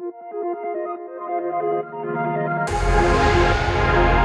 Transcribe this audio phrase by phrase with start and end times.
[0.00, 0.14] Thank
[4.16, 4.21] you.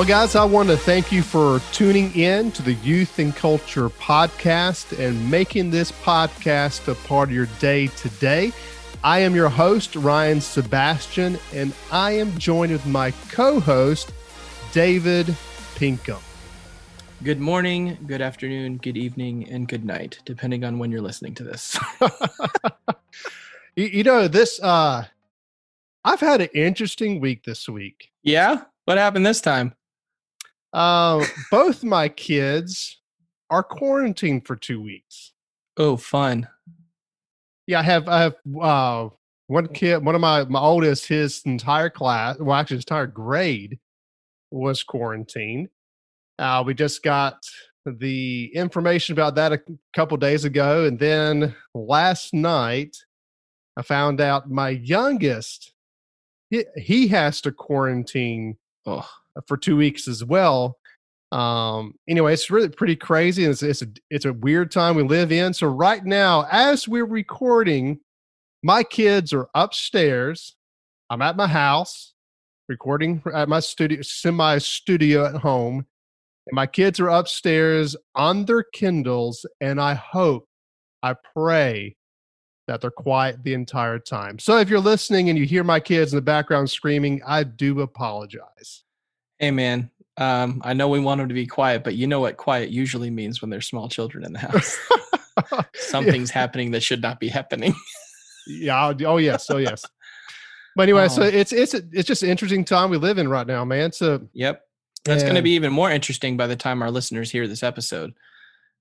[0.00, 3.90] Well, guys, I want to thank you for tuning in to the Youth and Culture
[3.90, 8.50] podcast and making this podcast a part of your day today.
[9.04, 14.14] I am your host, Ryan Sebastian, and I am joined with my co host,
[14.72, 15.36] David
[15.74, 16.20] Pinkham.
[17.22, 21.44] Good morning, good afternoon, good evening, and good night, depending on when you're listening to
[21.44, 21.78] this.
[23.76, 25.04] you, you know, this, uh,
[26.06, 28.08] I've had an interesting week this week.
[28.22, 28.62] Yeah?
[28.86, 29.74] What happened this time?
[30.72, 32.98] Uh, both my kids
[33.50, 35.32] are quarantined for two weeks.
[35.76, 36.48] Oh, fun.
[37.66, 39.08] Yeah, I have I have uh,
[39.46, 43.78] one kid, one of my my oldest, his entire class, well, actually his entire grade
[44.50, 45.68] was quarantined.
[46.38, 47.44] Uh, we just got
[47.84, 49.60] the information about that a
[49.94, 52.96] couple days ago, and then last night
[53.76, 55.72] I found out my youngest
[56.50, 59.08] he, he has to quarantine Oh,
[59.46, 60.76] for two weeks as well.
[61.32, 63.44] Um, anyway, it's really pretty crazy.
[63.44, 65.54] It's, it's a it's a weird time we live in.
[65.54, 68.00] So right now, as we're recording,
[68.62, 70.56] my kids are upstairs.
[71.08, 72.14] I'm at my house
[72.70, 75.84] recording at my studio, semi studio at home,
[76.46, 79.44] and my kids are upstairs on their Kindles.
[79.60, 80.46] And I hope,
[81.02, 81.96] I pray
[82.68, 84.38] that they're quiet the entire time.
[84.38, 87.80] So if you're listening and you hear my kids in the background screaming, I do
[87.80, 88.84] apologize.
[89.40, 89.90] Hey, man.
[90.16, 93.10] Um, I know we want them to be quiet, but you know what quiet usually
[93.10, 94.76] means when there's small children in the house.
[95.74, 97.74] Something's happening that should not be happening.
[98.46, 98.92] yeah.
[99.06, 99.48] Oh yes.
[99.50, 99.84] Oh yes.
[100.76, 101.26] But anyway, so Oh.
[101.26, 103.92] it's it's it's just an interesting time we live in right now, man.
[103.92, 104.62] So Yep.
[105.04, 108.12] That's going to be even more interesting by the time our listeners hear this episode.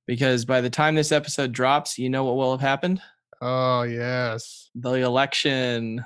[0.06, 3.02] Because by the time this episode drops, you know what will have happened?
[3.42, 6.03] oh yes, The election.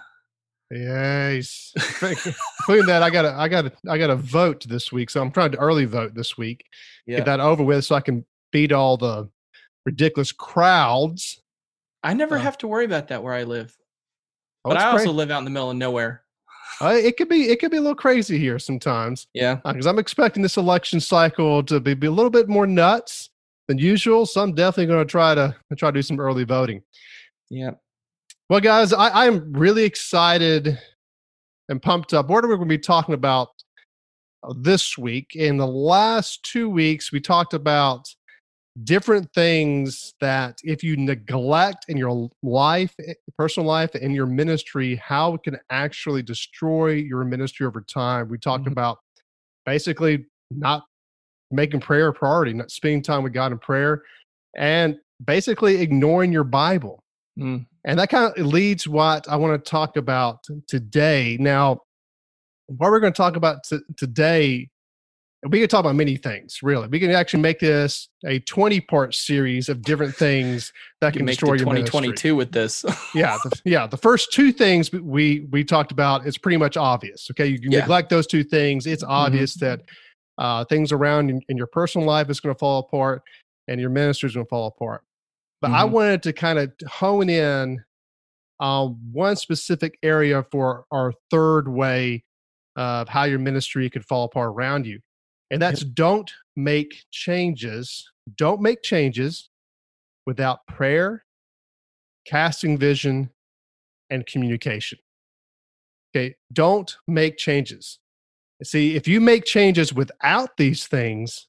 [0.73, 1.71] Yes.
[2.01, 5.21] Including that, I got to I got to I got to vote this week, so
[5.21, 6.65] I'm trying to early vote this week.
[7.05, 7.17] Yeah.
[7.17, 9.29] Get that over with, so I can beat all the
[9.85, 11.41] ridiculous crowds.
[12.03, 13.75] I never Uh, have to worry about that where I live.
[14.65, 16.23] Oh, but I also cra- live out in the middle of nowhere.
[16.81, 19.27] uh, it could be it could be a little crazy here sometimes.
[19.33, 19.55] Yeah.
[19.65, 23.29] because I'm expecting this election cycle to be, be a little bit more nuts
[23.67, 24.25] than usual.
[24.25, 26.81] So I'm definitely going to try to try to do some early voting.
[27.49, 27.71] Yeah.
[28.49, 30.77] Well, guys, I, I'm really excited
[31.69, 32.29] and pumped up.
[32.29, 33.49] What are we going to be talking about
[34.43, 35.31] uh, this week?
[35.35, 38.05] In the last two weeks, we talked about
[38.83, 44.95] different things that if you neglect in your life, eh, personal life, and your ministry,
[44.95, 48.27] how it can actually destroy your ministry over time.
[48.29, 48.73] We talked Mhm.
[48.73, 48.97] about
[49.65, 50.83] basically not
[51.51, 54.03] making prayer a priority, not spending time with God in prayer,
[54.55, 57.03] and basically ignoring your Bible.
[57.39, 57.67] Mm.
[57.85, 61.37] And that kind of leads what I want to talk about today.
[61.39, 61.81] Now,
[62.67, 64.69] what we're going to talk about t- today,
[65.49, 66.87] we can talk about many things, really.
[66.87, 71.55] We can actually make this a 20 part series of different things that can destroy
[71.55, 72.13] your ministry.
[72.13, 72.85] 2022 with this.
[73.15, 73.85] Yeah, the, yeah.
[73.85, 77.27] The first two things we we talked about is pretty much obvious.
[77.31, 77.81] Okay, you, you Yeah.
[77.81, 79.81] neglect those two things, it's obvious that
[80.39, 83.21] uh, things around in, in your personal life is going to fall apart,
[83.67, 85.03] and your ministry is going to fall apart.
[85.63, 85.91] But I Mhm.
[85.91, 87.85] wanted to kind of hone in
[88.59, 92.25] on one specific area for our third way
[92.75, 94.99] of how your ministry could fall apart around you,
[95.51, 98.11] and that's don't make changes.
[98.35, 99.49] Don't make changes
[100.25, 101.23] without prayer,
[102.25, 103.29] casting vision,
[104.09, 104.99] and communication.
[106.13, 107.99] Okay, don't make changes.
[108.63, 111.47] See, if you make changes without these things,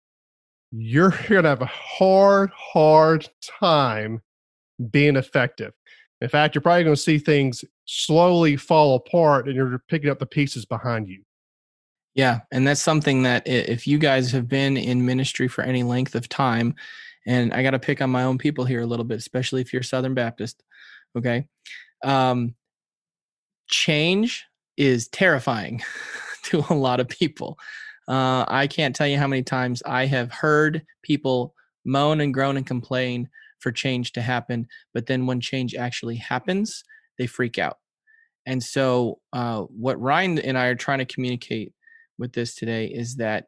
[0.77, 3.29] you're going to have a hard, hard
[3.61, 4.21] time
[4.91, 5.73] being effective.
[6.21, 10.19] In fact, you're probably going to see things slowly fall apart and you're picking up
[10.19, 11.23] the pieces behind you.
[12.15, 16.15] Yeah, and that's something that if you guys have been in ministry for any length
[16.15, 16.77] of time,
[17.27, 19.73] and I got to pick on my own people here a little bit, especially if
[19.73, 20.63] you're Southern Baptist,
[21.17, 21.47] okay?
[22.05, 22.55] Um,
[23.69, 24.45] change
[24.77, 25.83] is terrifying
[26.45, 27.59] to a lot of people.
[28.07, 31.55] Uh, I can't tell you how many times I have heard people
[31.85, 33.29] moan and groan and complain
[33.61, 36.85] for change to happen, but then when change actually happens,
[37.19, 37.79] they freak out.
[38.47, 41.73] And so, uh, what Ryan and I are trying to communicate
[42.19, 43.47] with this today is that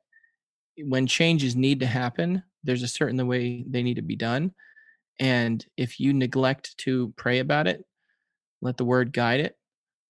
[0.78, 4.52] when changes need to happen, there's a certain way they need to be done.
[5.18, 7.84] And if you neglect to pray about it,
[8.60, 9.56] let the word guide it,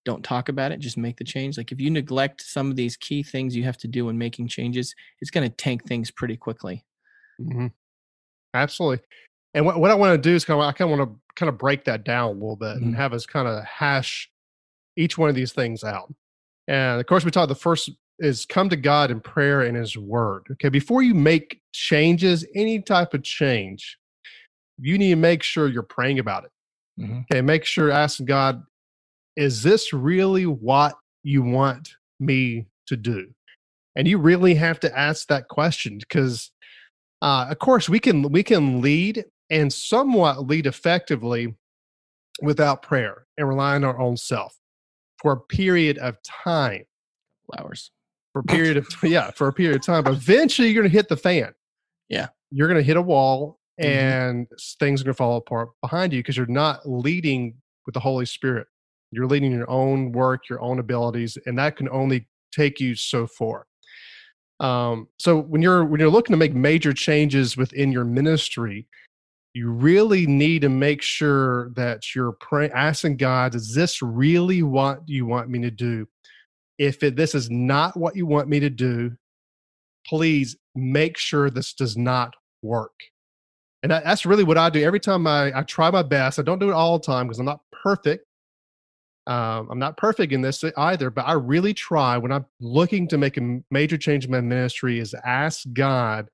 [0.07, 1.59] don't talk about it, just make the change.
[1.59, 4.49] Like if you neglect some of these key things you have to do when making
[4.49, 6.87] changes, it's going to tank things pretty quickly.
[7.39, 7.67] Mm-hmm.
[8.55, 9.05] Absolutely.
[9.53, 11.35] And what, what I want to do is kind of, I kind of want to
[11.35, 12.85] kind of break that down a little bit mm-hmm.
[12.85, 14.31] and have us kind of hash
[14.97, 16.15] each one of these things out.
[16.69, 19.97] And of course, we talked the first is come to God in prayer and His
[19.97, 20.47] Word.
[20.53, 23.99] Okay, before you make changes, any type of change,
[24.79, 26.51] you need to make sure you're praying about it.
[26.99, 27.21] Mm-hmm.
[27.31, 28.63] Okay, make sure asking God,
[29.37, 31.91] is this really what you want
[32.21, 33.29] me to do?
[33.95, 36.51] And you really have to ask that question because,
[37.23, 41.55] uh, of course, we can we can lead and somewhat lead effectively
[42.43, 44.55] without prayer and relying on our own self
[45.23, 46.85] for a period of time.
[47.59, 47.91] Hours
[48.37, 51.09] for a period of yeah for a period of time eventually you're going to hit
[51.09, 51.55] the fan
[52.11, 53.91] yeah you're going to hit a wall mm-hmm.
[53.91, 54.85] and mm-hmm.
[54.85, 57.55] things are going to fall apart behind you because you're not leading
[57.87, 58.67] with the holy spirit
[59.11, 63.27] you're leading your own work your own abilities and that can only take you so
[63.27, 63.67] far
[64.61, 68.87] um, so when you're when you're looking to make major changes within your ministry
[69.55, 75.01] you really need to make sure that you're praying asking god is this really what
[75.07, 76.07] you want me to do
[76.79, 79.13] if it, this is not what you want me to do,
[80.07, 82.93] please make sure this does not work.
[83.83, 84.85] And that, that's really what I do.
[84.85, 87.39] Every time I, I try my best, I don't do it all the time because
[87.39, 88.25] I'm not perfect.
[89.27, 93.19] Um, I'm not perfect in this either, but I really try when I'm looking to
[93.19, 96.29] make a major change in my ministry is ask God,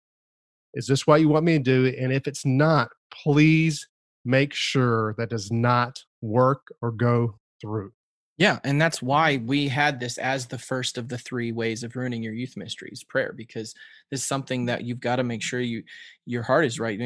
[0.75, 1.95] is this what you want me to do?
[1.99, 3.89] And if it's not, please
[4.25, 7.93] make sure that does not work or go through.
[8.39, 11.95] Yeah, and that's why we had this as the first of the three ways of
[11.95, 13.75] ruining your youth ministries, prayer, because
[14.11, 15.83] this is something that you've got to make sure you
[16.27, 16.99] your heart is right.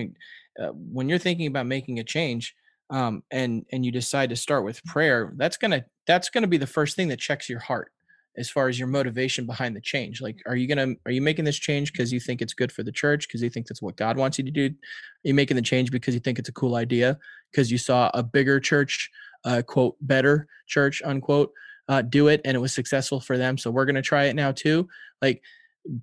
[0.58, 2.54] Uh, when you're thinking about making a change,
[2.90, 6.66] um, and and you decide to start with prayer, that's gonna that's gonna be the
[6.66, 7.92] first thing that checks your heart
[8.38, 10.20] as far as your motivation behind the change.
[10.20, 12.82] Like, are you gonna are you making this change because you think it's good for
[12.82, 14.66] the church, because you think that's what God wants you to do?
[14.66, 17.18] Are you making the change because you think it's a cool idea,
[17.50, 19.10] because you saw a bigger church
[19.46, 21.52] uh, quote better church unquote
[21.88, 24.50] uh, do it and it was successful for them so we're to try it now
[24.50, 24.88] too
[25.22, 25.40] like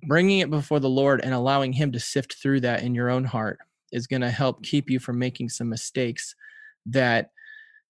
[0.08, 3.22] bringing it before the lord and allowing him to sift through that in your own
[3.22, 3.58] heart
[3.92, 6.34] is going to help keep you from making some mistakes
[6.86, 7.30] that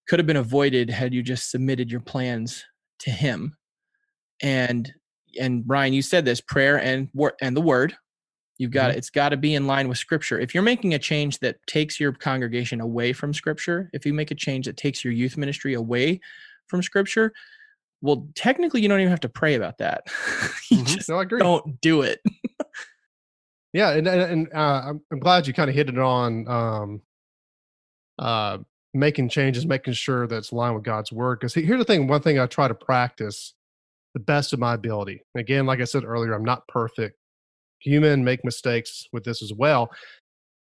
[0.07, 2.63] could have been avoided had you just submitted your plans
[2.99, 3.57] to him
[4.41, 4.93] and
[5.39, 7.09] and Ryan you said this prayer and
[7.41, 7.95] and the word
[8.57, 8.97] You've got mm-hmm.
[8.97, 10.39] it's got to be in line with scripture.
[10.39, 14.31] If you're making a change that takes your congregation away from scripture, if you make
[14.31, 16.21] a change that takes your youth ministry away
[16.67, 17.33] from scripture,
[18.01, 20.03] well, technically you don't even have to pray about that.
[20.71, 20.85] you mm-hmm.
[20.85, 21.39] just no, I agree.
[21.39, 22.21] don't do it.
[23.73, 27.01] yeah, and and, and uh, I'm, I'm glad you kind of hit it on um,
[28.17, 28.59] uh,
[28.95, 31.39] making changes, making sure that's aligned with God's word.
[31.39, 33.53] Because here's the thing: one thing I try to practice
[34.13, 35.21] the best of my ability.
[35.35, 37.17] Again, like I said earlier, I'm not perfect
[37.81, 39.91] human, make mistakes with this as well.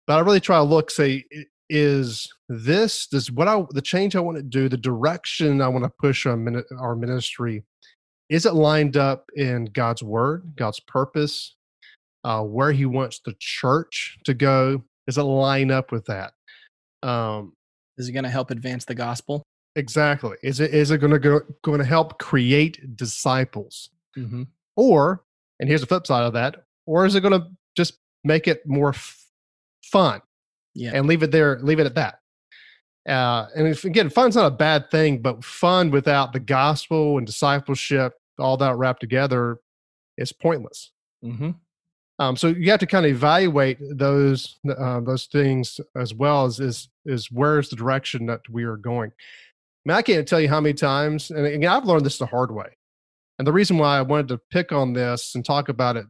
[0.08, 1.24] But I really try to look, say,
[1.70, 5.86] is this does what I the change I want to do, the direction I want
[5.86, 7.64] to push on our ministry,
[8.30, 11.56] is it lined up in God's word, God's purpose,
[12.24, 14.84] uh, where He wants the church to go?
[15.08, 16.34] Does it line up with that?
[17.04, 17.54] Um,
[18.02, 19.44] is it going to help advance the gospel?
[19.76, 20.36] Exactly.
[20.44, 23.90] Is it is it going to go going to help create disciples?
[24.18, 24.44] Mm-hmm.
[24.76, 25.24] Or,
[25.60, 28.68] and here's the flip side of that: or is it going to just make it
[28.68, 29.26] more f-
[29.84, 30.22] fun
[30.74, 30.92] yeah.
[30.94, 32.20] and leave it there leave it at that
[33.08, 37.26] uh, and if, again fun's not a bad thing but fun without the gospel and
[37.26, 39.60] discipleship all that wrapped together
[40.18, 40.92] is pointless
[41.24, 41.52] mm-hmm.
[42.22, 46.60] Um, so you have to kind of evaluate those uh, those things as well as
[46.60, 49.12] is is where's the direction that we are going
[49.86, 52.28] I mean, I can't tell you how many times, and again, I've learned this the
[52.28, 52.78] hard way.
[53.40, 56.06] And the reason why I wanted to pick on this and talk about it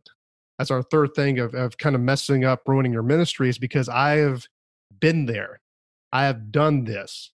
[0.60, 3.88] as our third thing of, of kind of messing up, ruining your ministry is because
[3.88, 4.46] I have
[5.00, 5.62] been there.
[6.12, 7.32] I have done this.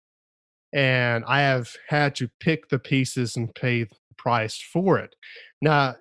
[0.73, 5.15] And I have had to pick the pieces and pay the price for it.
[5.61, 5.95] Now,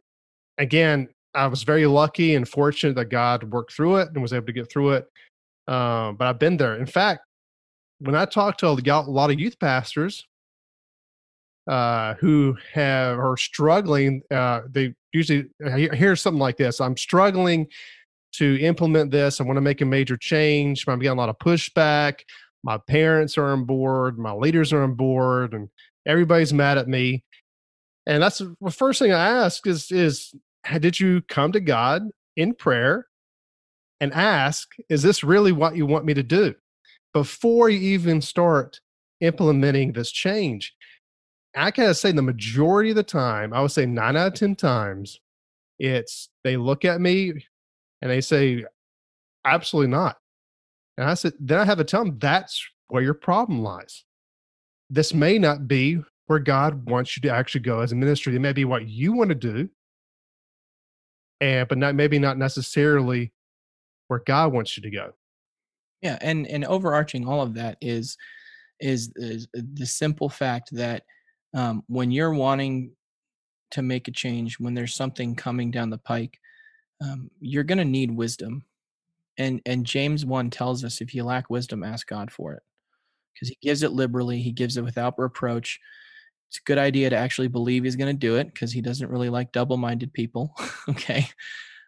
[0.59, 4.47] again, I was very lucky and fortunate that God worked through it and was able
[4.47, 5.07] to get through it.
[5.67, 6.77] Um, but I've been there.
[6.77, 7.23] In fact,
[7.99, 10.27] when I talk to a lot of youth pastors
[11.69, 15.47] uh, who have are struggling, uh, they usually
[15.95, 17.67] hear something like this i'm struggling
[18.33, 21.39] to implement this i want to make a major change i'm getting a lot of
[21.39, 22.21] pushback
[22.63, 25.69] my parents are on board my leaders are on board and
[26.05, 27.23] everybody's mad at me
[28.07, 30.35] and that's the first thing i ask is is
[30.79, 33.07] did you come to god in prayer
[34.01, 36.55] and ask, is this really what you want me to do?
[37.13, 38.81] Before you even start
[39.21, 40.75] implementing this change.
[41.57, 44.57] I gotta say, the majority of the time, I would say nine out of 10
[44.57, 45.21] times,
[45.79, 47.47] it's they look at me
[48.03, 48.65] and they say,
[49.45, 50.17] absolutely not.
[50.97, 54.05] And I said, then I have to tell them that's where your problem lies.
[54.91, 58.35] This may not be where God wants you to actually go as a ministry.
[58.35, 59.69] It may be what you want to do,
[61.45, 63.33] and but not maybe not necessarily
[64.09, 65.13] where God wants you to go.
[66.01, 68.17] Yeah, and and overarching all of that is
[68.81, 71.05] is, is the simple fact that
[71.55, 72.93] um, when you're wanting
[73.71, 76.39] to make a change, when there's something coming down the pike,
[77.01, 78.65] um, you're going to need wisdom.
[79.39, 82.63] And and James one tells us if you lack wisdom, ask God for it,
[83.33, 84.41] because He gives it liberally.
[84.41, 85.81] He gives it without reproach.
[86.49, 89.11] It's a good idea to actually believe He's going to do it, because He doesn't
[89.11, 90.55] really like double-minded people.
[90.89, 91.29] okay,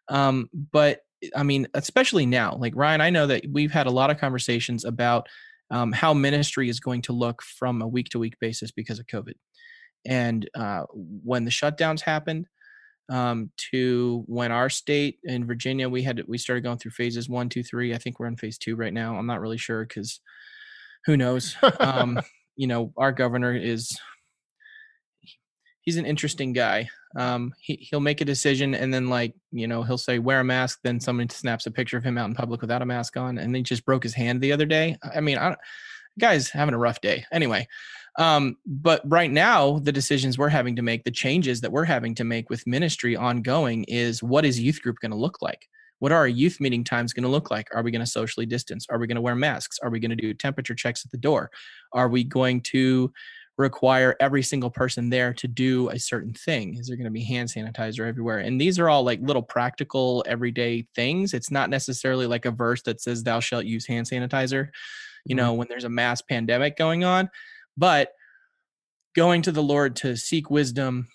[0.09, 1.01] um, but
[1.35, 4.85] I mean, especially now, like Ryan, I know that we've had a lot of conversations
[4.85, 5.29] about
[5.71, 9.07] um, how ministry is going to look from a week to week basis because of
[9.07, 9.35] COVID.
[10.07, 12.47] And uh, when the shutdowns happened,
[13.09, 17.49] um, to when our state in Virginia, we had we started going through phases one,
[17.49, 17.95] two, three.
[17.95, 19.17] I think we're in phase two right now.
[19.17, 20.21] I'm not really sure because
[21.05, 21.57] who knows.
[21.79, 22.21] um,
[22.57, 23.97] you know, our governor is
[25.87, 26.91] he's an interesting guy.
[27.17, 30.45] Um, he he'll make a decision and then like you know he'll say wear a
[30.45, 30.81] mask.
[30.83, 33.55] Then someone snaps a picture of him out in public without a mask on, and
[33.55, 34.99] then he just broke his hand the other day.
[35.03, 35.57] I mean, I
[36.19, 37.25] guy's having a rough day.
[37.33, 37.67] Anyway,
[38.19, 42.15] um, but right now the decisions we're having to make, the changes that we're having
[42.17, 45.69] to make with ministry ongoing, is what is youth group going to look like?
[45.99, 47.69] What are our youth meeting times going to look like?
[47.75, 48.87] Are we going to socially distance?
[48.91, 49.79] Are we going to wear masks?
[49.83, 51.51] Are we going to do temperature checks at the door?
[51.93, 53.13] Are we going to
[53.59, 56.77] require every single person there to do a certain thing?
[56.77, 58.39] Is there going to be hand sanitizer everywhere?
[58.39, 61.33] And these are all like little practical everyday things.
[61.33, 64.69] It's not necessarily like a verse that says, Thou shalt use hand sanitizer,
[65.25, 65.37] you mm-hmm.
[65.37, 67.31] know, when there's a mass pandemic going on.
[67.77, 68.13] But
[69.15, 71.09] going to the Lord to seek wisdom,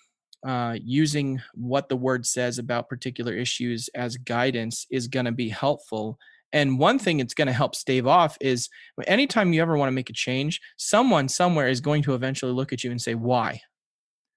[0.44, 5.48] uh, using what the word says about particular issues as guidance is going to be
[5.48, 6.18] helpful
[6.52, 8.68] and one thing it's going to help stave off is
[9.06, 12.72] anytime you ever want to make a change, someone somewhere is going to eventually look
[12.72, 13.60] at you and say, why?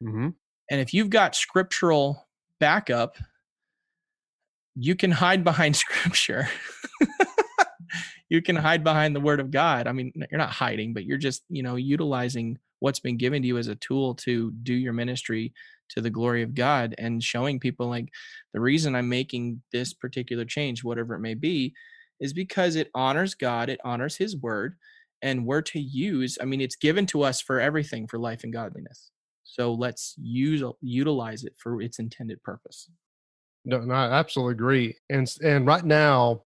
[0.01, 0.29] Mm-hmm.
[0.71, 2.27] And if you've got scriptural
[2.59, 3.17] backup,
[4.75, 6.47] you can hide behind scripture.
[8.29, 9.87] you can hide behind the word of God.
[9.87, 13.47] I mean, you're not hiding, but you're just, you know, utilizing what's been given to
[13.47, 15.53] you as a tool to do your ministry
[15.89, 18.09] to the glory of God and showing people like
[18.53, 21.73] the reason I'm making this particular change, whatever it may be,
[22.19, 24.75] is because it honors God, it honors His word,
[25.21, 26.37] and we're to use.
[26.41, 29.11] I mean, it's given to us for everything for life and godliness.
[29.43, 32.89] So let's use utilize it for its intended purpose.
[33.63, 34.97] No, no I absolutely agree.
[35.09, 36.43] And and right now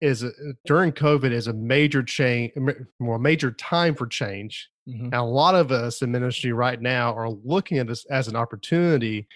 [0.00, 0.30] is a,
[0.66, 2.52] during COVID is a major change,
[3.00, 4.68] more a major time for change.
[4.88, 5.06] Mm-hmm.
[5.06, 8.36] And a lot of us in ministry right now are looking at this as an
[8.36, 9.26] opportunity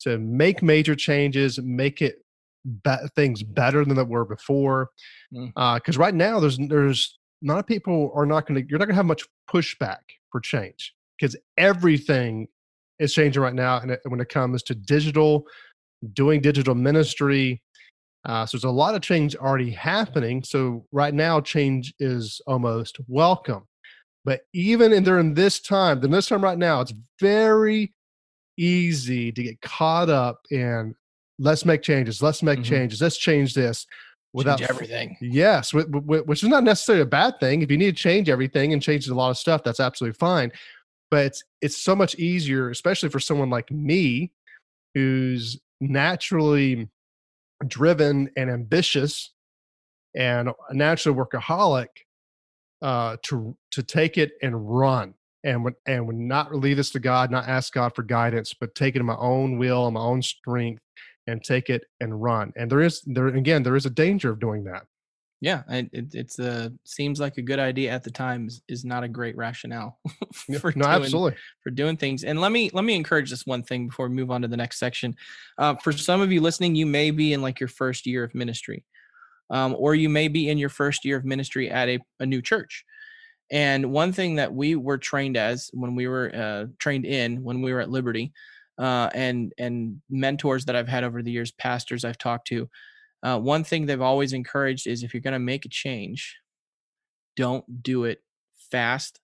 [0.00, 2.24] to make major changes, make it
[2.84, 4.90] be- things better than they were before.
[5.30, 5.96] Because mm.
[5.96, 8.86] uh, right now, there's there's a lot of people are not going to you're not
[8.86, 9.98] going to have much pushback
[10.30, 12.48] for change because everything
[12.98, 15.44] is changing right now, and when it comes to digital,
[16.12, 17.62] doing digital ministry.
[18.24, 20.44] Uh, so there's a lot of change already happening.
[20.44, 23.66] So right now, change is almost welcome.
[24.24, 27.92] But even in during this time, the this time right now, it's very
[28.56, 30.94] easy to get caught up in
[31.42, 32.74] let's make changes let's make mm-hmm.
[32.74, 33.86] changes let's change this
[34.32, 35.16] without change everything.
[35.20, 37.62] Yes which is not necessarily a bad thing.
[37.62, 40.52] If you need to change everything and change a lot of stuff that's absolutely fine.
[41.10, 44.32] But it's it's so much easier especially for someone like me
[44.94, 46.88] who's naturally
[47.66, 49.32] driven and ambitious
[50.14, 51.88] and a natural workaholic
[52.82, 55.14] uh, to to take it and run.
[55.44, 58.94] And would and not leave this to God, not ask God for guidance, but take
[58.94, 60.80] it in my own will and my own strength
[61.26, 62.52] and take it and run.
[62.56, 64.84] And there is there again there is a danger of doing that.
[65.40, 69.02] Yeah, it, it's a seems like a good idea at the time is, is not
[69.02, 69.98] a great rationale
[70.60, 72.22] for no, doing, absolutely for doing things.
[72.22, 74.56] And let me let me encourage this one thing before we move on to the
[74.56, 75.16] next section.
[75.58, 78.36] Uh, for some of you listening, you may be in like your first year of
[78.36, 78.84] ministry,
[79.50, 82.40] um, or you may be in your first year of ministry at a, a new
[82.40, 82.84] church.
[83.50, 87.62] And one thing that we were trained as when we were uh, trained in when
[87.62, 88.32] we were at Liberty
[88.78, 92.68] uh, and and mentors that I've had over the years, pastors I've talked to,
[93.22, 96.36] uh, one thing they've always encouraged is if you're going to make a change,
[97.36, 98.22] don't do it
[98.70, 99.20] fast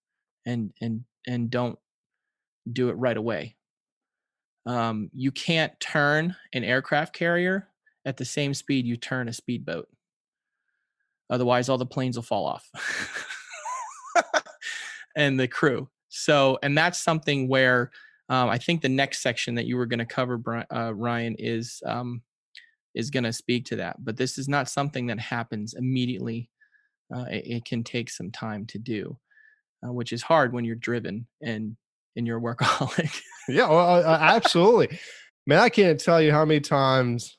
[0.46, 1.78] and and and don't
[2.70, 3.56] do it right away.
[4.66, 7.68] Um, you can't turn an aircraft carrier
[8.04, 9.88] at the same speed you turn a speedboat.
[11.30, 12.70] Otherwise, all the planes will fall off.
[15.16, 15.88] and the crew.
[16.08, 17.90] So, and that's something where
[18.28, 21.82] um, I think the next section that you were going to cover, uh, Ryan, is
[21.86, 22.22] um,
[22.94, 23.96] is going to speak to that.
[24.04, 26.50] But this is not something that happens immediately.
[27.14, 29.16] Uh, it, it, can take some time to do,
[29.86, 31.76] uh, which is hard when you're driven and
[32.16, 33.18] and you're a workaholic.
[33.48, 34.98] yeah, well, absolutely.
[35.46, 37.38] Man, I can't tell you how many times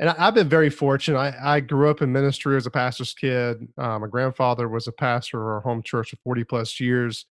[0.00, 1.18] and I, have been very fortunate.
[1.18, 3.66] I, I, grew up in ministry as a pastor's kid.
[3.76, 7.26] Uh, my grandfather was a pastor of our home church for 40 plus years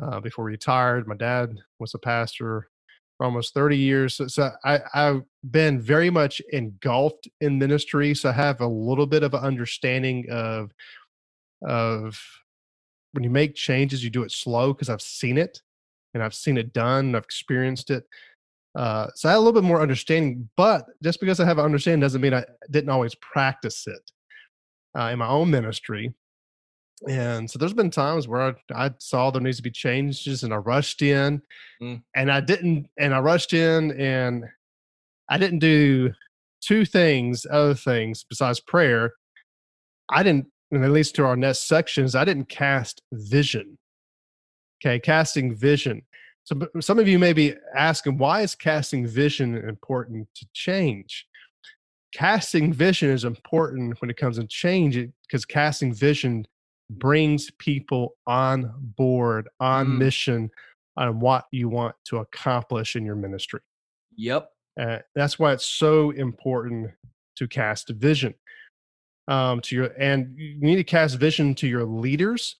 [0.00, 1.06] uh, before he retired.
[1.06, 2.68] My dad was a pastor
[3.16, 4.14] for almost 30 years.
[4.14, 8.14] So, so I, have been very much engulfed in ministry.
[8.14, 10.72] So I have a little bit of an understanding of,
[11.66, 12.18] of
[13.12, 15.60] when you make changes, you do it slow because I've seen it
[16.14, 17.14] and I've seen it done.
[17.14, 18.04] I've experienced it.
[18.74, 21.64] Uh, so I had a little bit more understanding, but just because I have an
[21.64, 24.10] understanding doesn't mean I didn't always practice it
[24.98, 26.14] uh, in my own ministry.
[27.08, 28.54] And so there's been times where I,
[28.86, 31.40] I, saw there needs to be changes and I rushed in
[31.80, 32.02] mm.
[32.14, 34.44] and I didn't, and I rushed in and
[35.30, 36.12] I didn't do
[36.60, 39.14] two things, other things besides prayer.
[40.10, 43.78] I didn't, and at least to our next sections, I didn't cast vision.
[44.82, 46.02] Okay, casting vision.
[46.44, 51.26] So some of you may be asking, why is casting vision important to change?
[52.12, 56.46] Casting vision is important when it comes to change because casting vision
[56.98, 59.98] brings people on board, on mm.
[59.98, 60.50] mission,
[60.96, 63.60] on what you want to accomplish in your ministry.
[64.16, 64.50] Yep.
[64.78, 66.90] Uh, that's why it's so important
[67.36, 68.34] to cast vision
[69.28, 72.56] um, to your, and you need to cast vision to your leaders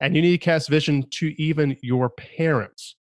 [0.00, 2.96] and you need to cast vision to even your parents.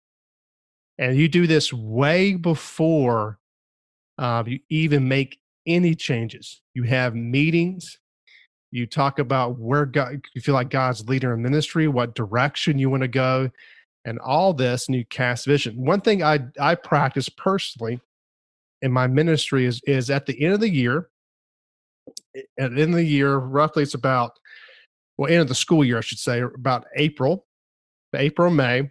[0.98, 3.38] And you do this way before
[4.18, 6.60] uh, you even make any changes.
[6.74, 7.98] You have meetings.
[8.72, 12.88] You talk about where God, you feel like God's leader in ministry, what direction you
[12.88, 13.50] want to go,
[14.04, 15.84] and all this, and you cast vision.
[15.84, 18.00] One thing I I practice personally
[18.82, 21.08] in my ministry is is at the end of the year.
[22.58, 24.38] At the end of the year, roughly, it's about
[25.18, 27.46] well, end of the school year, I should say, about April,
[28.14, 28.90] April, May.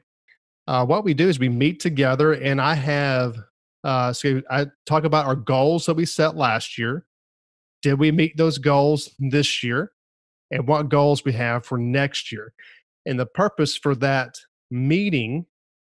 [0.67, 3.36] Uh, what we do is we meet together, and I have
[3.84, 7.06] uh, so I talk about our goals that we set last year.
[7.81, 9.91] Did we meet those goals this year?
[10.51, 12.53] And what goals we have for next year?
[13.05, 14.35] And the purpose for that
[14.71, 15.45] meeting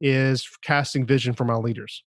[0.01, 2.03] is casting vision for my leaders.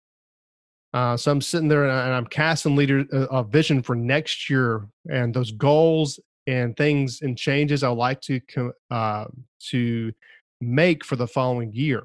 [0.94, 4.86] Uh, so I'm sitting there and I'm casting leader uh, a vision for next year
[5.10, 8.40] and those goals and things and changes I would like to
[8.90, 9.24] uh,
[9.70, 10.12] to
[10.60, 12.04] make for the following year.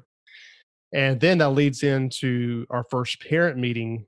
[0.94, 4.06] And then that leads into our first parent meeting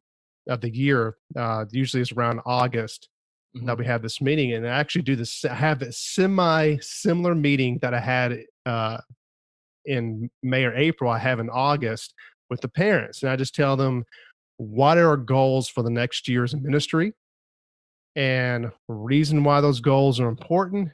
[0.48, 1.16] of the year.
[1.36, 3.10] Uh, usually it's around August
[3.56, 3.66] mm-hmm.
[3.66, 5.44] that we have this meeting, and I actually do this.
[5.44, 8.98] I have a semi similar meeting that I had uh,
[9.84, 11.10] in May or April.
[11.10, 12.14] I have in August
[12.48, 14.04] with the parents, and I just tell them
[14.56, 17.14] what are our goals for the next year's ministry
[18.14, 20.90] and reason why those goals are important.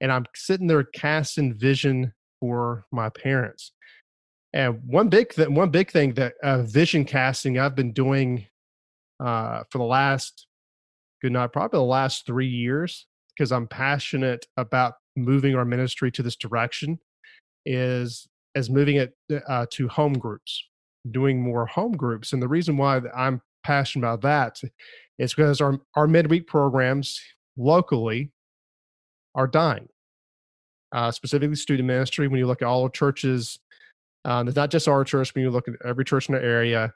[0.00, 3.72] And I'm sitting there casting vision for my parents.
[4.52, 8.46] And one big th- one big thing that uh, vision casting I've been doing
[9.20, 10.46] uh, for the last
[11.24, 16.22] good night probably the last three years because I'm passionate about moving our ministry to
[16.22, 16.98] this direction
[17.64, 19.14] is as moving it
[19.48, 20.62] uh, to home groups,
[21.10, 22.34] doing more home groups.
[22.34, 24.60] And the reason why I'm passionate about that
[25.18, 27.18] is because our, our midweek programs
[27.56, 28.30] locally
[29.34, 29.88] are dying.
[30.92, 32.28] Uh, specifically, student ministry.
[32.28, 33.58] When you look at all the churches,
[34.26, 35.34] um, it's not just our church.
[35.34, 36.92] When you look at every church in the area,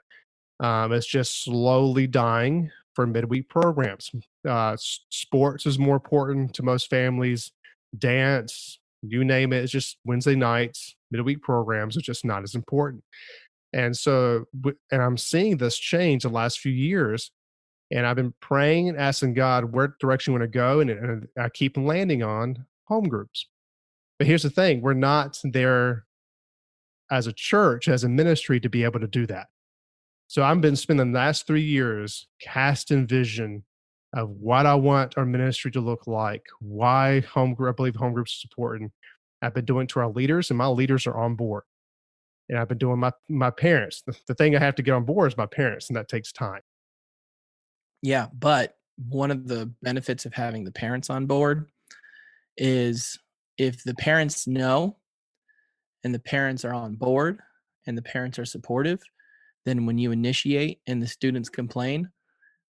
[0.59, 4.11] um, it's just slowly dying for midweek programs.
[4.47, 7.51] Uh, sports is more important to most families.
[7.97, 13.03] Dance, you name it, it's just Wednesday nights, midweek programs are just not as important.
[13.73, 14.45] And so,
[14.91, 17.31] and I'm seeing this change the last few years
[17.91, 21.27] and I've been praying and asking God where direction you want to go, and, and
[21.37, 23.47] I keep landing on home groups.
[24.17, 26.05] But here's the thing: we're not there
[27.11, 29.47] as a church, as a ministry, to be able to do that.
[30.29, 33.63] So I've been spending the last three years casting vision
[34.13, 38.13] of what I want our ministry to look like, why home group, I believe home
[38.13, 38.91] groups is important.
[39.41, 41.63] I've been doing to our leaders, and my leaders are on board.
[42.47, 44.03] And I've been doing my my parents.
[44.05, 46.31] The, the thing I have to get on board is my parents, and that takes
[46.31, 46.61] time.
[48.03, 48.75] Yeah, but
[49.09, 51.71] one of the benefits of having the parents on board
[52.55, 53.17] is
[53.57, 54.97] if the parents know
[56.03, 57.39] and the parents are on board
[57.87, 59.01] and the parents are supportive,
[59.65, 62.09] then when you initiate and the students complain,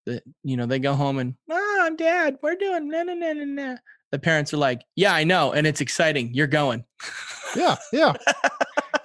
[0.05, 3.45] that you know they go home and mom, dad, we're doing na na na na
[3.45, 3.75] na.
[4.11, 6.33] the parents are like, "Yeah, I know, and it's exciting.
[6.33, 6.83] You're going."
[7.55, 8.13] yeah, yeah,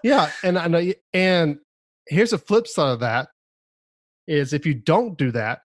[0.03, 0.31] yeah.
[0.42, 0.92] And I know.
[1.12, 1.59] And
[2.09, 3.29] here's a flip side of that:
[4.27, 5.61] is if you don't do that,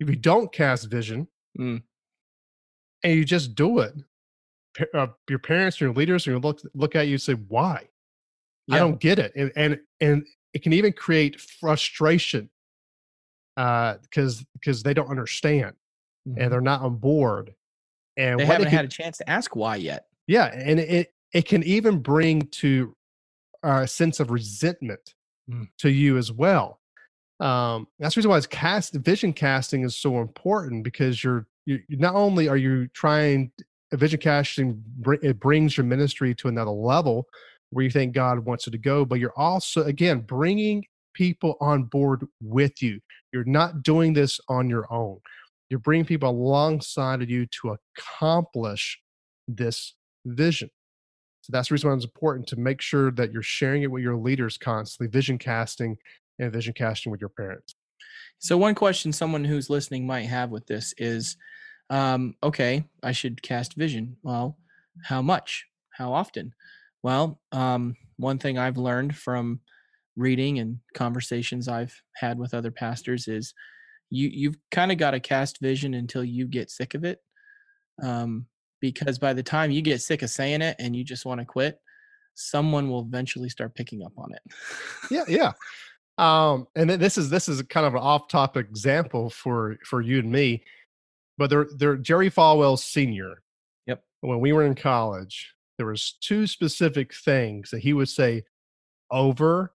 [0.00, 1.28] if you don't cast vision,
[1.58, 1.82] Mm.
[3.02, 3.92] and you just do it,
[4.94, 7.88] uh, your parents, your leaders, are gonna look look at you and say, "Why?
[8.70, 12.50] I don't get it," and and and it can even create frustration
[13.56, 15.74] because because they don't understand
[16.28, 16.34] Mhm.
[16.38, 17.54] and they're not on board.
[18.16, 20.06] And They haven't can- had a chance to ask why yet.
[20.26, 22.94] yeah, and it it can even bring to
[23.62, 25.14] a sense of resentment
[25.48, 25.68] Mm.
[25.78, 26.80] to you as well.
[27.40, 31.82] Um, that's the reason why it's cast vision casting is so important because you're you
[31.88, 33.52] you- not only are you trying
[33.92, 34.84] vision casting
[35.22, 37.28] it brings your ministry to another level
[37.70, 41.84] where you think God wants it to go, but you're also again bringing people on
[41.84, 43.00] board with you.
[43.32, 45.18] You're not doing this on your own.
[45.68, 49.00] You're bringing people alongside of you to accomplish
[49.46, 49.94] this
[50.26, 50.70] vision.
[51.42, 54.02] So that's the reason why it's important to make sure that you're sharing it with
[54.02, 55.96] your leaders constantly, vision casting
[56.38, 57.74] and vision casting with your parents.
[58.38, 61.36] So one question someone who's listening might have with this is,
[61.88, 64.16] um, okay, I should cast vision.
[64.22, 64.58] Well,
[65.04, 65.66] how much?
[65.96, 66.54] How often?
[67.02, 69.60] Well, um, one thing I've learned from
[70.16, 73.54] reading and conversations I've had with other pastors is
[74.10, 77.20] you you've kind of got to cast vision until you get sick of it.
[78.02, 78.46] Um,
[78.80, 81.44] because by the time you get sick of saying it and you just want to
[81.44, 81.78] quit,
[82.34, 84.42] someone will eventually start picking up on it.
[85.10, 85.52] Yeah, yeah.
[86.18, 90.18] Um, and then this is this is kind of an off-topic example for for you
[90.18, 90.64] and me,
[91.38, 93.42] but they're they're Jerry Falwell Senior.
[93.86, 94.02] Yep.
[94.20, 98.44] When we were in college, there was two specific things that he would say
[99.10, 99.72] over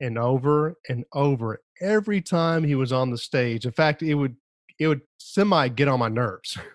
[0.00, 3.66] and over and over every time he was on the stage.
[3.66, 4.36] In fact, it would
[4.78, 6.56] it would semi get on my nerves.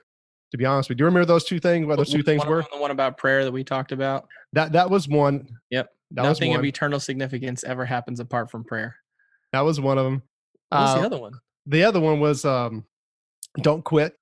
[0.51, 1.85] To be honest with you, do you remember those two things?
[1.85, 2.65] What those two things one were?
[2.71, 4.27] The one about prayer that we talked about.
[4.53, 5.47] That that was one.
[5.69, 5.91] Yep.
[6.09, 8.95] That Nothing of eternal significance ever happens apart from prayer.
[9.51, 10.23] That was one of them.
[10.69, 11.33] What was Uh, the other one?
[11.67, 12.83] The other one was um,
[13.61, 14.15] "Don't quit."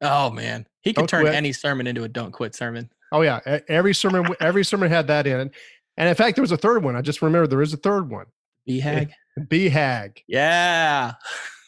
[0.00, 1.34] Oh man, he could Don't turn quit.
[1.36, 2.90] any sermon into a "don't quit" sermon.
[3.12, 5.50] Oh yeah, every sermon every sermon had that in.
[5.98, 6.96] And in fact, there was a third one.
[6.96, 8.26] I just remembered there is a third one.
[8.68, 9.10] BHAG.
[9.38, 11.12] BHAG, Yeah.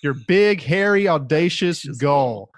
[0.02, 2.50] your big, hairy, audacious goal.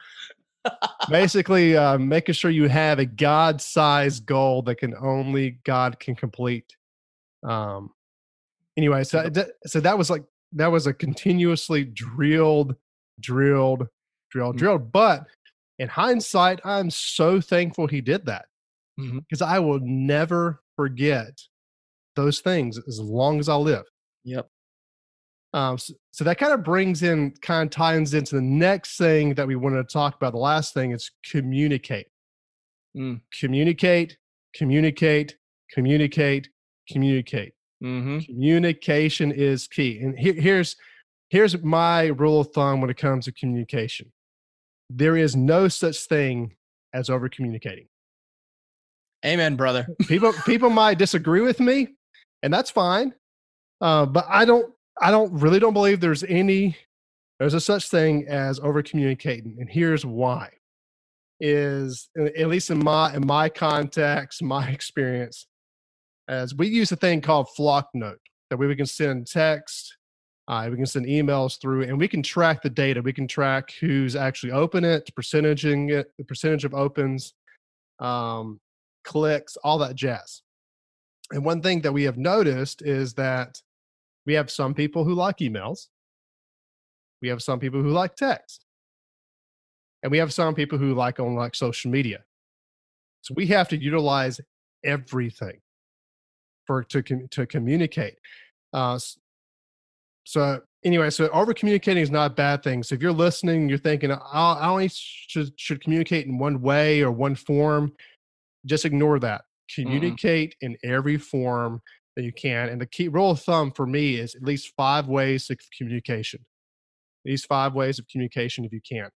[1.10, 6.76] Basically, uh, making sure you have a God-sized goal that can only God can complete.
[7.44, 7.90] Um.
[8.76, 12.74] Anyway, so that, so that was like that was a continuously drilled,
[13.20, 13.88] drilled,
[14.30, 14.58] drilled, Mm.
[14.58, 14.92] drilled.
[14.92, 15.26] But
[15.78, 18.46] in hindsight, I'm so thankful he did that
[18.96, 21.38] Because I will never forget
[22.14, 23.84] those things as long as I live.
[24.24, 24.48] Yep.
[25.52, 29.34] Um, so, so that kind of brings in, kind of ties into the next thing
[29.34, 30.32] that we wanted to talk about.
[30.32, 32.08] The last thing is communicate.
[32.96, 33.20] Mm.
[33.38, 34.16] Communicate,
[34.54, 35.36] communicate,
[35.70, 36.48] communicate,
[36.90, 37.52] communicate.
[37.82, 38.18] Mm-hmm.
[38.20, 40.00] Communication is key.
[40.00, 40.76] And here, here's
[41.28, 44.12] here's my rule of thumb when it comes to communication.
[44.88, 46.54] There is no such thing
[46.94, 47.88] as over communicating.
[49.26, 49.88] Amen, brother.
[50.06, 51.96] people people might disagree with me
[52.42, 53.12] and that's fine
[53.80, 56.76] uh, but i don't i don't really don't believe there's any
[57.38, 60.50] there's a such thing as over communicating and here's why
[61.40, 65.46] is at least in my in my context my experience
[66.28, 68.18] as we use a thing called Flocknote
[68.50, 69.96] that we can send text
[70.48, 73.72] uh, we can send emails through and we can track the data we can track
[73.80, 77.34] who's actually open it percentaging it the percentage of opens
[77.98, 78.60] um,
[79.06, 80.42] clicks, all that jazz.
[81.30, 83.62] And one thing that we have noticed is that
[84.26, 85.86] we have some people who like emails,
[87.22, 88.66] we have some people who like text,
[90.02, 92.24] and we have some people who like on like social media.
[93.22, 94.40] So we have to utilize
[94.84, 95.60] everything
[96.66, 98.18] for to to communicate.
[98.72, 98.98] Uh,
[100.24, 102.82] so anyway, so over communicating is not a bad thing.
[102.82, 107.02] So if you're listening, you're thinking I, I only should should communicate in one way
[107.02, 107.92] or one form
[108.66, 109.42] just ignore that.
[109.74, 111.80] Communicate in every form
[112.14, 112.68] that you can.
[112.68, 116.40] And the key rule of thumb for me is at least five ways of communication.
[117.24, 119.10] At least five ways of communication if you can.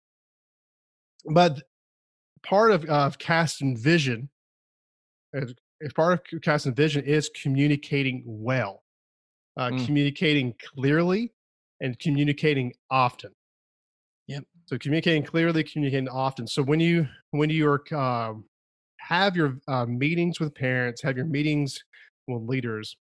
[1.31, 1.63] But
[2.43, 4.29] part of, of casting vision,
[5.33, 8.83] as- as part of casting vision is communicating well,
[9.55, 9.85] uh, Mm.
[9.85, 11.33] communicating clearly,
[11.79, 13.33] and communicating often.
[14.27, 14.43] Yep.
[14.65, 16.47] So communicating clearly, communicating often.
[16.47, 18.48] So when you when you are um,
[19.09, 21.83] have your uh, meetings with parents, have your meetings
[22.27, 22.95] with leaders,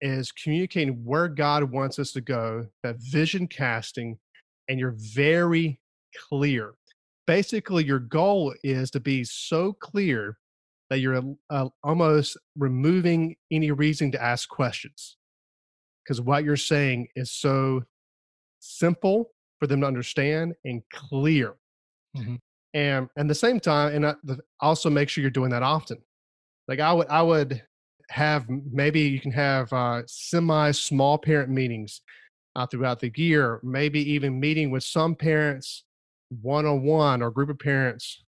[0.00, 4.16] is communicating where God wants us to go, that vision casting,
[4.68, 5.80] and you're very
[6.28, 6.74] clear.
[7.26, 10.38] basically your goal is to be so clear
[10.88, 15.18] that you're uh, almost removing any reason to ask questions
[16.02, 17.82] because what you're saying is so
[18.60, 21.56] simple for them to understand and clear
[22.16, 22.36] mm-hmm.
[22.74, 25.98] And and the same time and also make sure you're doing that often.
[26.66, 27.62] Like i would i would
[28.10, 32.00] have maybe you can have uh, semi small parent meetings
[32.56, 35.84] uh, throughout the year maybe even meeting with some parents
[36.42, 38.24] one-on-one or group of parents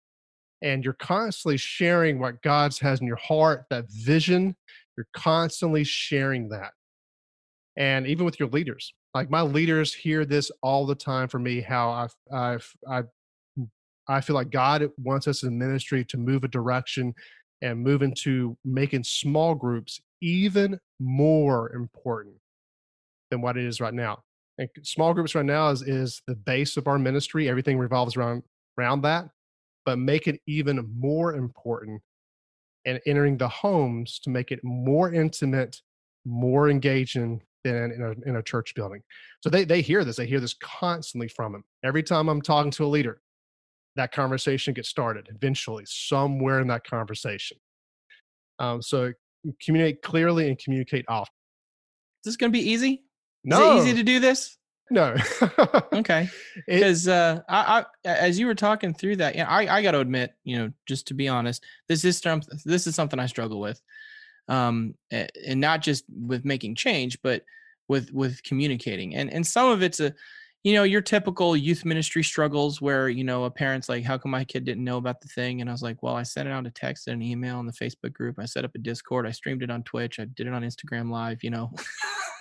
[0.62, 4.54] and you're constantly sharing what god's has in your heart that vision
[4.96, 6.72] you're constantly sharing that.
[7.76, 11.60] And even with your leaders like my leaders hear this all the time for me
[11.60, 13.02] how i've i've i
[14.10, 17.14] i feel like god wants us in ministry to move a direction
[17.62, 22.34] and move into making small groups even more important
[23.30, 24.22] than what it is right now
[24.58, 28.42] and small groups right now is is the base of our ministry everything revolves around
[28.78, 29.28] around that
[29.86, 32.00] but make it even more important
[32.86, 35.80] and entering the homes to make it more intimate
[36.24, 39.02] more engaging than in a, in a church building.
[39.42, 40.16] So they, they hear this.
[40.16, 41.64] They hear this constantly from him.
[41.84, 43.20] Every time I'm talking to a leader,
[43.96, 47.56] that conversation gets started eventually somewhere in that conversation.
[48.58, 49.12] Um, so
[49.62, 51.32] communicate clearly and communicate often.
[52.24, 53.04] Is this going to be easy?
[53.44, 53.76] No.
[53.76, 54.56] Is it easy to do this?
[54.90, 55.16] No.
[55.92, 56.28] okay.
[56.66, 60.00] Because uh, I, I, as you were talking through that, yeah, I, I got to
[60.00, 62.20] admit, you know, just to be honest, this is
[62.64, 63.80] this is something I struggle with
[64.50, 67.44] um, and not just with making change, but
[67.88, 69.14] with with communicating.
[69.14, 70.12] And and some of it's a,
[70.62, 74.30] you know, your typical youth ministry struggles where you know a parent's like, how come
[74.30, 75.60] my kid didn't know about the thing?
[75.60, 77.66] And I was like, well, I sent it out a text and an email in
[77.66, 78.36] the Facebook group.
[78.38, 79.26] I set up a Discord.
[79.26, 80.20] I streamed it on Twitch.
[80.20, 81.42] I did it on Instagram Live.
[81.42, 81.72] You know,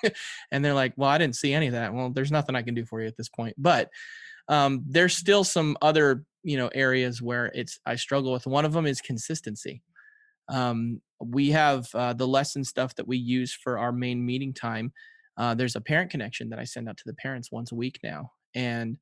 [0.52, 1.94] and they're like, well, I didn't see any of that.
[1.94, 3.90] Well, there's nothing I can do for you at this point, but.
[4.48, 8.74] Um, there's still some other you know areas where it's i struggle with one of
[8.74, 9.84] them is consistency
[10.50, 14.92] um, we have uh, the lesson stuff that we use for our main meeting time.
[15.40, 18.00] Uh, there's a parent connection that I send out to the parents once a week
[18.04, 18.32] now.
[18.54, 18.98] And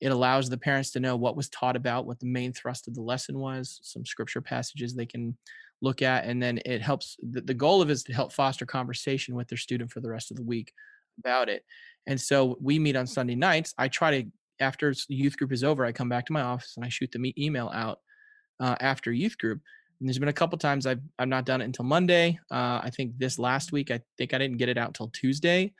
[0.00, 2.94] it allows the parents to know what was taught about, what the main thrust of
[2.94, 5.36] the lesson was, some scripture passages they can
[5.80, 6.24] look at.
[6.24, 9.48] And then it helps, the, the goal of it is to help foster conversation with
[9.48, 10.72] their student for the rest of the week
[11.18, 11.64] about it.
[12.06, 13.74] And so we meet on Sunday nights.
[13.78, 16.84] I try to, after youth group is over, I come back to my office and
[16.84, 18.00] I shoot the email out
[18.60, 19.60] uh, after youth group
[20.00, 22.38] and there's been a couple times I've I've not done it until Monday.
[22.50, 25.72] Uh, I think this last week I think I didn't get it out till Tuesday.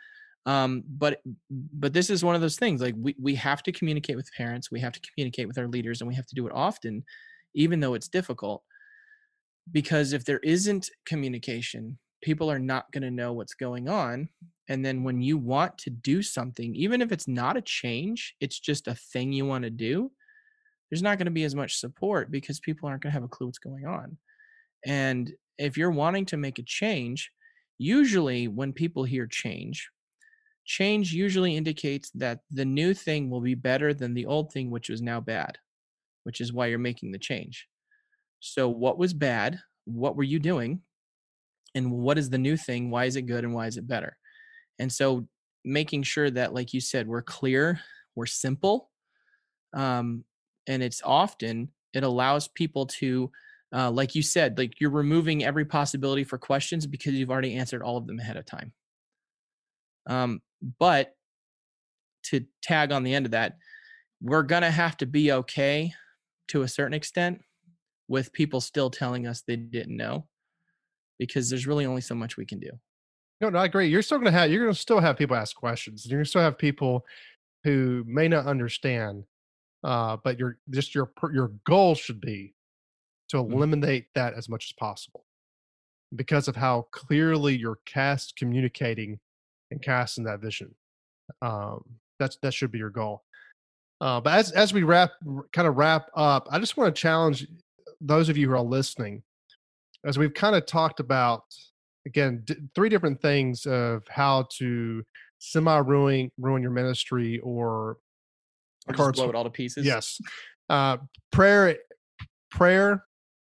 [0.46, 4.16] Um, but but this is one of those things like we we have to communicate
[4.16, 6.52] with parents, we have to communicate with our leaders, and we have to do it
[6.54, 7.04] often,
[7.54, 8.62] even though it's difficult.
[9.70, 14.28] Because if there isn't communication, people are not going to know what's going on.
[14.70, 18.58] And then when you want to do something, even if it's not a change, it's
[18.58, 20.10] just a thing you want to do,
[20.90, 23.28] there's not going to be as much support because people aren't going to have a
[23.28, 24.16] clue what's going on.
[24.86, 27.30] And if you're wanting to make a change,
[27.78, 29.88] usually when people hear change,
[30.64, 34.88] change usually indicates that the new thing will be better than the old thing, which
[34.88, 35.58] was now bad,
[36.24, 37.66] which is why you're making the change.
[38.40, 39.58] So, what was bad?
[39.84, 40.82] What were you doing?
[41.74, 42.90] And what is the new thing?
[42.90, 44.16] Why is it good and why is it better?
[44.78, 45.26] And so,
[45.64, 47.80] making sure that, like you said, we're clear,
[48.14, 48.90] we're simple,
[49.74, 50.24] um,
[50.68, 53.30] and it's often it allows people to
[53.74, 57.82] uh, like you said like you're removing every possibility for questions because you've already answered
[57.82, 58.72] all of them ahead of time
[60.06, 60.40] um,
[60.78, 61.14] but
[62.22, 63.56] to tag on the end of that
[64.20, 65.92] we're going to have to be okay
[66.48, 67.40] to a certain extent
[68.08, 70.26] with people still telling us they didn't know
[71.18, 72.70] because there's really only so much we can do
[73.40, 73.86] no, no, I agree.
[73.86, 76.04] You're still going to have, you're going to still have people ask questions.
[76.04, 77.04] You're going to still have people
[77.64, 79.24] who may not understand
[79.84, 82.54] uh, but your just your your goal should be
[83.28, 83.52] to mm-hmm.
[83.52, 84.20] eliminate mm-hmm.
[84.20, 85.24] that as much as possible
[86.16, 89.18] because of how clearly you're cast communicating
[89.70, 90.74] and casting that vision
[91.42, 91.84] um,
[92.18, 93.22] that's that should be your goal
[94.00, 95.12] uh, but as as we wrap
[95.52, 97.46] kind of wrap up i just want to challenge
[98.00, 99.22] those of you who are listening
[100.04, 101.44] as we've kind of talked about
[102.06, 105.04] again d- three different things of how to
[105.38, 107.98] semi ruin ruin your ministry or
[108.88, 109.86] or just blow it all to pieces.
[109.86, 110.20] Yes.
[110.68, 110.98] Uh,
[111.32, 111.76] prayer,
[112.50, 113.04] prayer,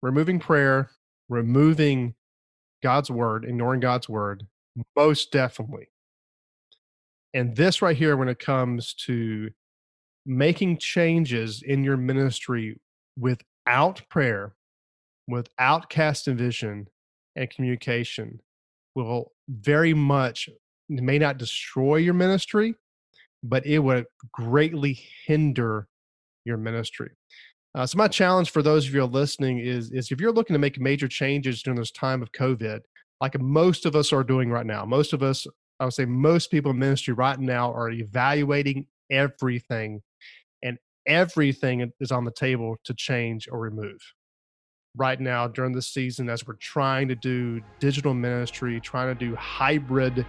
[0.02, 0.90] removing prayer,
[1.28, 2.14] removing
[2.82, 4.46] God's word, ignoring God's word,
[4.96, 5.88] most definitely.
[7.32, 9.50] And this right here, when it comes to
[10.26, 12.80] making changes in your ministry
[13.18, 14.54] without prayer,
[15.26, 16.88] without casting vision
[17.36, 18.40] and communication,
[18.94, 20.48] will very much
[20.88, 22.74] may not destroy your ministry,
[23.44, 25.86] but it would greatly hinder
[26.44, 27.10] your ministry.
[27.74, 30.60] Uh, so my challenge for those of you listening is is if you're looking to
[30.60, 32.80] make major changes during this time of COVID,
[33.20, 35.46] like most of us are doing right now, most of us,
[35.78, 40.02] I would say, most people in ministry right now are evaluating everything,
[40.62, 43.98] and everything is on the table to change or remove.
[44.96, 49.34] Right now, during this season, as we're trying to do digital ministry, trying to do
[49.34, 50.24] hybrid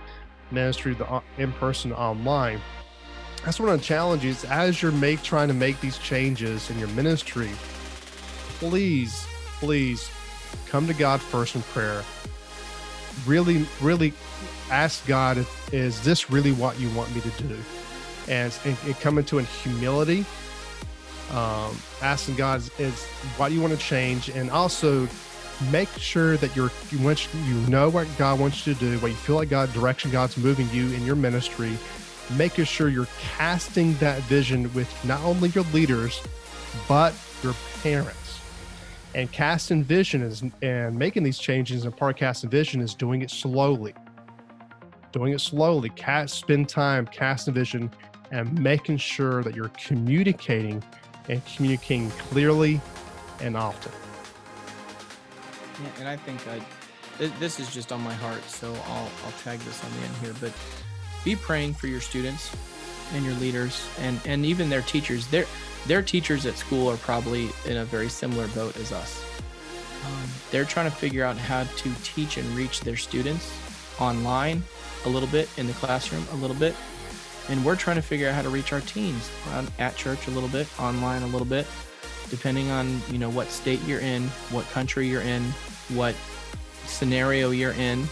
[0.52, 2.60] ministry, the uh, in person, online
[3.46, 6.90] that's one of the challenges as you're make trying to make these changes in your
[6.90, 7.52] ministry
[8.60, 9.26] please
[9.60, 10.10] please
[10.68, 12.04] come to god first in prayer.
[13.26, 14.14] Really really
[14.72, 17.58] ask god is this really what you want me to do?
[18.28, 20.26] And, and, and come into in humility
[21.32, 23.04] um, asking god is, is
[23.38, 24.30] what do you want to change?
[24.30, 25.08] And also
[25.72, 27.00] make sure that you're you,
[27.46, 30.36] you know what god wants you to do what you feel like god direction god's
[30.36, 31.78] moving you in your ministry
[32.32, 36.22] making sure you're casting that vision with not only your leaders,
[36.88, 38.40] but your parents.
[39.14, 43.32] And casting vision is and making these changes in part casting vision is doing it
[43.32, 43.94] slowly.
[45.12, 45.90] Doing it slowly.
[45.90, 47.92] Cast spend time casting vision
[48.32, 50.84] and making sure that you're communicating
[51.30, 52.82] and communicating clearly
[53.42, 53.92] and often.
[55.82, 56.62] Yeah, and I think I,
[57.40, 60.34] this is just on my heart, so I'll I'll tag this on the end here,
[60.40, 60.52] but
[61.26, 62.56] be praying for your students
[63.14, 65.28] and your leaders and and even their teachers.
[65.28, 65.46] Their
[65.86, 69.22] their teachers at school are probably in a very similar boat as us.
[70.06, 73.52] Um, they're trying to figure out how to teach and reach their students
[74.00, 74.64] online
[75.06, 76.76] a little bit in the classroom a little bit.
[77.50, 79.30] And we're trying to figure out how to reach our teens
[79.78, 81.68] at church a little bit online a little bit
[82.30, 85.44] depending on you know what state you're in what country you're in
[85.90, 86.16] what
[86.88, 88.08] scenario you're in.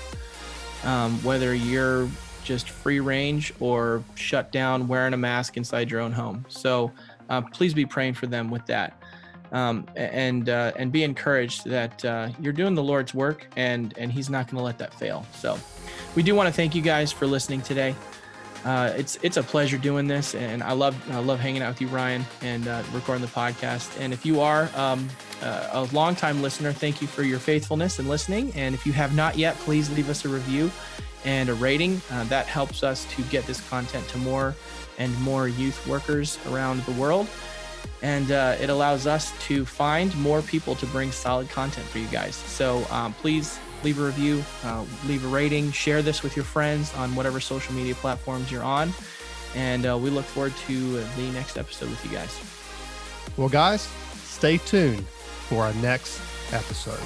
[0.84, 2.10] Um, whether you're
[2.44, 6.46] just free range or shut down wearing a mask inside your own home.
[6.50, 6.92] So
[7.30, 9.02] uh, please be praying for them with that.
[9.52, 14.12] Um, and uh, and be encouraged that uh, you're doing the Lord's work and and
[14.12, 15.28] He's not going to let that fail.
[15.32, 15.60] So
[16.16, 17.96] we do want to thank you guys for listening today.
[18.66, 21.82] Uh, it's it's a pleasure doing this, and I love I love hanging out with
[21.82, 24.00] you, Ryan, and uh, recording the podcast.
[24.00, 25.10] And if you are um,
[25.42, 28.54] uh, a longtime listener, thank you for your faithfulness and listening.
[28.56, 30.72] And if you have not yet, please leave us a review
[31.26, 32.02] and a rating.
[32.12, 34.56] Uh, that helps us to get this content to more
[34.98, 37.28] and more youth workers around the world.
[38.02, 42.08] And uh, it allows us to find more people to bring solid content for you
[42.08, 42.36] guys.
[42.36, 46.94] So um, please leave a review, uh, leave a rating, share this with your friends
[46.96, 48.94] on whatever social media platforms you're on.
[49.56, 52.40] And uh, we look forward to the next episode with you guys.
[53.38, 53.88] Well, guys,
[54.24, 56.20] stay tuned for our next
[56.52, 57.00] episode.